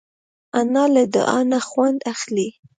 [0.59, 2.47] انا له دعا نه خوند اخلي